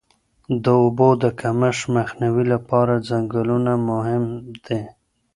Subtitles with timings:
[0.63, 4.23] د اوبو د کمښت مخنیوي لپاره ځنګلونه مهم
[4.65, 4.81] دي.